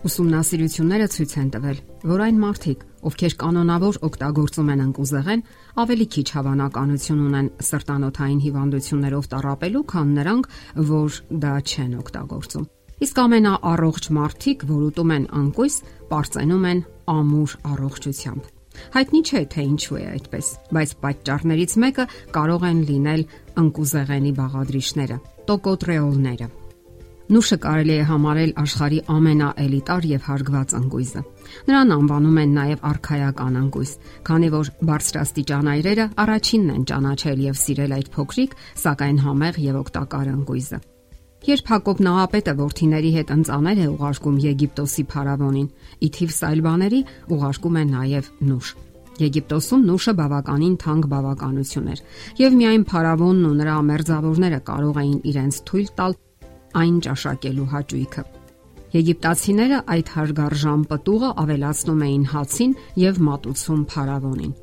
[0.00, 5.42] Ուսումնասիրությունները ցույց են տվել, որ այն մարդիկ, ովքեր կանոնավոր օգտագործում են ընկուզեղեն,
[5.82, 10.48] ավելի քիչ հավանականություն ունեն սրտանոթային հիվանդություններով տառապելու, քան նրանք,
[10.90, 12.64] որ դա չեն օգտագործում։
[13.00, 15.76] Իսկ ամենաառողջ մարդիկ, որ ուտում են անկույս,
[16.08, 16.80] པարծենում են
[17.20, 18.48] ամուր առողջությամբ։
[18.96, 22.08] Հայտնի չէ թե ինչու է այդպես, բայց պատճառներից մեկը
[22.38, 23.26] կարող են լինել
[23.64, 26.48] ընկուզեղենի բաղադրիչները՝ տոկոտրեոլները։
[27.30, 31.20] Նուշը կարելի է համարել աշխարի ամենաէլիտար եւ հարգված ընկույզը։
[31.68, 33.92] Նրան անվանում են նաեւ արխայական ընկույզ,
[34.26, 40.32] քանի որ բարձրաստիճան այրերը առաջինն են ճանաչել եւ սիրել այդ փոքրիկ, սակայն համեղ եւ օգտակար
[40.34, 40.80] ընկույզը։
[41.40, 45.68] Երբ Հակոբ Նահապետը ворթիների հետ ընծաներ է ուղարկում Եգիպտոսի փարավոնին,
[46.04, 48.72] ի թիվ սալբաների ուղարկում է նաեւ նուշ։
[49.20, 52.02] Եգիպտոսում նուշը բավականին թանկ բավականություն էր,
[52.40, 56.18] եւ միայն փարավոնն ու նրա մերձավորները կարող էին իրենց թույլ տալ
[56.80, 58.24] այն ճաշակելու հաճույքը։
[58.90, 64.56] Եգիպտացիները այդ հարգարժան պտուղը ավելացնում էին հացին եւ մատուցում փարավոնին։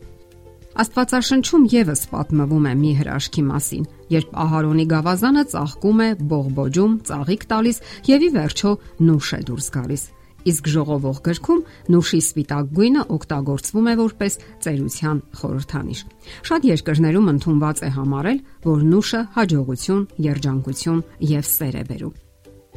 [0.77, 7.81] Աստվածաշնչում եւս պատմվում է մի հրաշքի մասին, երբ Ահարոնի գավազանը ծաղկում է, բողբոջում, ծաղիկ տալիս
[8.11, 8.75] եւ ի վերջո
[9.07, 10.03] նուշ է դուրս գալիս
[10.51, 16.05] իսկ ժողովող գրքում նուշի սպիտակ գույնը օգտագործվում է որպես ծերության խորհրդանիշ։
[16.51, 21.03] Շատ երկրներում ընդունված է համարել, որ նուշը հաջողություն, երջանկություն
[21.37, 22.15] եւ սեր է բերում։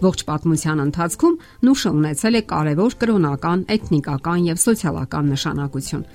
[0.01, 1.35] Ողջ պատմության ընթացքում
[1.67, 6.07] նուշը ունեցել է կարևոր կրոնական, էթնիկական եւ սոցիալական նշանակություն։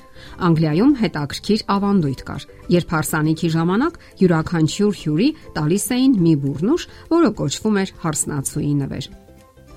[0.48, 2.48] Անգլիայում հետաքրքիր ավանդույթ կար,
[2.78, 9.25] երբ հարսանիքի ժամանակ յուրաքանչյուր հյուրի տալիս էին մի բուրնուշ, որը կոչվում էր հարսնացուի նվեր։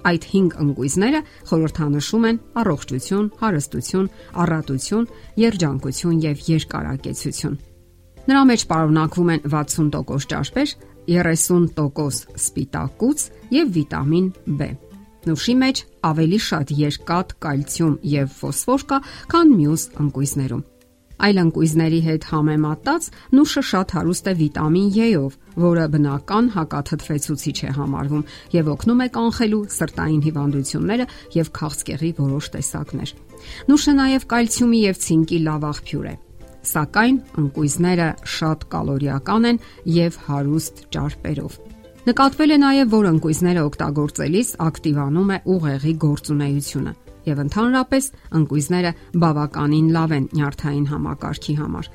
[0.06, 4.10] Այդ 5 ընկույզները խորհրդանշում են առողջություն, հարստություն,
[4.44, 5.08] առատություն,
[5.42, 7.58] երջանկություն եւ երկարակեցություն։
[8.28, 10.74] Նրա մեջ պարունակվում են 60% ճաշպեր,
[11.08, 13.24] 30% սպիտակուց
[13.56, 14.26] եւ վիտամին
[14.58, 14.72] B։
[15.28, 18.98] Նուշի մեջ ավելի շատ երկաթ, կալցիում եւ ֆոսֆոր կա,
[19.32, 20.66] քան մյուս ընկույզներում։
[21.18, 28.22] Այլ ընկույզների հետ համեմատած նուշը շատ հարուստ է վիտամին E-ով, որը բնական հակաթթվեցուցիչ է համարվում
[28.54, 31.08] եւ օգնում է կանխելու սրտային հիվանդությունները
[31.38, 33.14] եւ քաղցկեղի որոշ տեսակներ։
[33.72, 36.14] Նուշը նաեւ կալցիումի եւ ցինկի լավ աղբյուր է
[36.68, 39.60] սակայն ընկույզները շատ կալորիական են
[39.94, 41.58] եւ հարուստ ճարպերով։
[42.08, 46.96] Նկատվել է նաև, որ ընկույզները օգտագործելիս ակտիվանում է ուղեղի գործունեությունը
[47.28, 51.90] եւ ընդհանրապես ընկույզները բավականին լավ են նյարդային համակարգի համար։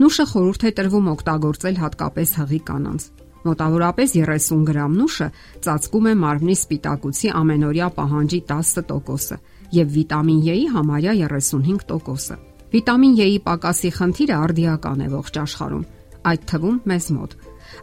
[0.00, 3.08] Նուշը խորհուրդ է տրվում օգտագործել հատկապես հղի կանանց։
[3.46, 5.28] Մոտավորապես 30 գրամ նուշը
[5.66, 9.38] ծածկում է մարմնի սպիտակուցի ամենօրյա պահանջի 10%-ը
[9.76, 12.38] եւ վիտամին E-ի համարյա 35%-ը։
[12.74, 15.84] Վիտամին E-ի պակասի խնդիրը արդիական է ողջ աշխարհում,
[16.32, 17.36] այդ թվում մեզ մոտ։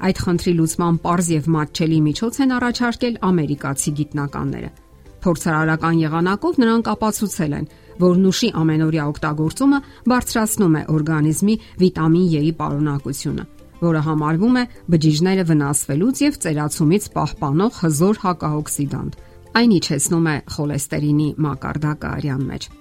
[0.03, 4.82] Այդ խնդրի լուծման པարզ եւ մատչելի միջոց են առաջարկել ամերիկացի գիտնականները։
[5.23, 7.67] Փորձարարական եղանակով նրանք ապացուցել են,
[8.03, 9.79] որ նուշի ամենօրյա օգտագործումը
[10.11, 13.45] բարձրացնում է օրգանիզմի վիտամին E-ի պարունակությունը,
[13.83, 14.63] որը համարվում է
[14.95, 19.19] բջիջները վնասվելուց եւ ծերացումից պահպանող հզոր հակաօքսիդանտ։
[19.53, 22.71] Այն իջեցնում է խոլեստերինի մակարդակը արյան մեջ։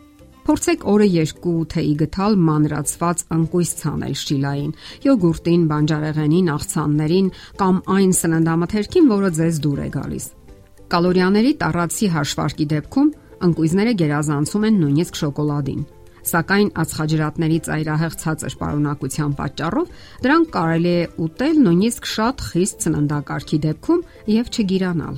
[0.43, 4.73] Փորձեք օրը 2 թեյի գթալ մանրացված ընկույզ ցանել շիլային,
[5.07, 7.33] յոգուրտին, բանջարեղենին, աղցաններին
[7.63, 10.27] կամ այն սննդամթերքին, որը ձեզ դուր է գալիս։
[10.93, 13.07] Կալորիաների տառացի հաշվարկի դեպքում
[13.47, 15.79] ընկույզները գերազանցում են նույնիսկ շոկոլադին։
[16.23, 24.05] Սակայն ածխաջրատների ծայրահեղ ցածր պարունակության պատճառով դրանք կարելի է ուտել նույնիսկ շատ խիստ սննդակարգի դեպքում
[24.37, 25.17] եւ չգիրանալ։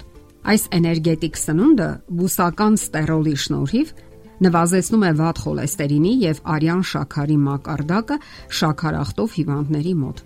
[0.55, 1.91] Այս էներգետիկ սնունդը
[2.23, 3.93] բուսական ստերոլի շնորհիվ
[4.45, 8.17] նվազեցնում է վատ խոլեստերինի եւ արյան շաքարի մակարդակը
[8.63, 10.25] շաքարախտով հիվանդների մոտ։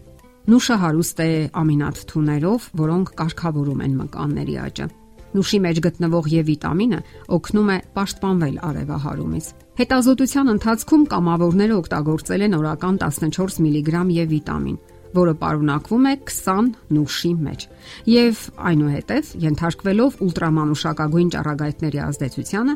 [0.48, 4.88] Նուշը հարուստ է ամինաթթուներով, որոնք կարգավորում են մկանների աճը։
[5.36, 7.00] Նուշի մեջ գտնվող E վիտամինը
[7.36, 14.78] օգնում է պաշտպանվել արևահարումից։ Հետազոտության ընթացքում կամավորները օգտագործել են օրական 14 միլիգրամ E վիտամին,
[15.19, 17.66] որը պարունակվում է 20 նուշի մեջ
[18.12, 18.40] եւ
[18.70, 22.74] այնուհետեւ ենթարկվելով ուլտրամանուշակագույն ճառագայթների ազդեցությանը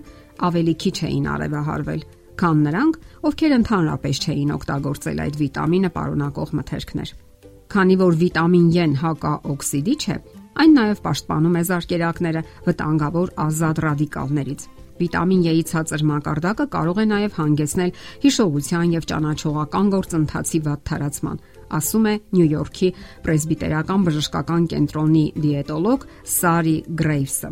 [0.49, 2.07] ավելի քիչ էին արևահարվել,
[2.43, 7.13] քան նրանք, ովքեր ընդհանրապես չէին օգտագործել այդ վիտամինը պարունակող մթերքներ։
[7.73, 10.17] Քանի որ վիտամին E-ն հակաօքսիդիչ է,
[10.61, 14.65] Այն նաև պաշտպանում է զարկերակները վտանգավոր ազատ ռադիկալներից։
[15.03, 21.41] Վիտամին E-ի ցածր մակարդակը կարող է նաև հանգեցնել հիշողության եւ ճանաչողական գործընթացի վատ թարացման,
[21.79, 22.91] ասում է Նյու Յորքի
[23.25, 26.07] պրեսբիտերական բժշկական կենտրոնի դիետոլոգ
[26.37, 27.51] Սարի Գրեյվսը։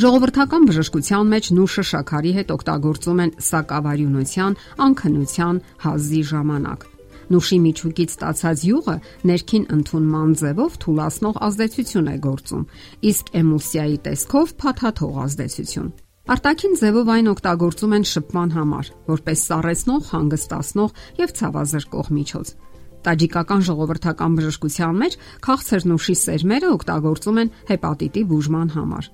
[0.00, 4.56] Ժողովրդական բժշկության մեջ նուշը շաքարի հետ օգտագործում են սակավարյունության,
[4.86, 6.88] անքնության, հազի ժամանակ։
[7.30, 8.94] Նուշի միջուկից ստացած յուղը
[9.30, 12.64] ներքին ընդունման ձևով թուլացնող ազդեցություն է գործում,
[13.10, 15.92] իսկ էմուլսիայի տեսքով փաթաթող ազդեցություն։
[16.30, 20.90] Արտաքին ձևով այն օգտագործում են շփման համար, որպես սառեցնող, հանգստացնող
[21.20, 22.52] եւ ցավազրկող միջոց։
[23.00, 25.16] Տաջիկական ժողովրդական բժշկության մեջ
[25.46, 29.08] քաղցր նուշի սերմերը օգտագործում են հեպատիտի բուժման համար։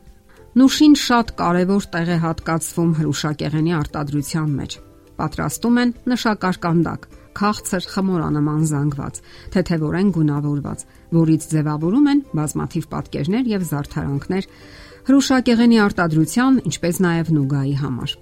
[0.56, 4.76] Նուշին շատ կարևոր տեղ է հատկացվում հրուշակեղենի արտադրության մեջ։
[5.16, 9.20] Պատրաստում են նշակարկանդակ, քաղցր խմորանման զանգված,
[9.56, 10.84] թեթևորեն գունավորված,
[11.16, 14.48] որից ձևավորում են բազմաթիվ պատկերներ եւ զարդարանքներ
[15.06, 18.14] հրուշակեղենի արտադրության, ինչպես նաեւ նուգայի համար։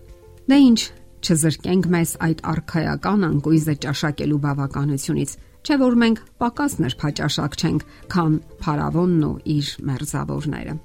[0.45, 0.81] Դե ինչ,
[1.25, 5.31] չզրկենք մեզ այդ արխայական անկույզը ճաշակելու բավականությունից,
[5.65, 10.77] չէ որ մենք պակաս նրբաճաշակ չենք, քան փարավոնն ու իր մերձավորները։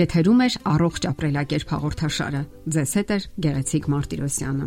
[0.00, 2.42] Եթերում է առողջ ապրելակերպ հաղորդաշարը։
[2.74, 4.66] Ձեզ հետ է Գեղեցիկ Մարտիրոսյանը։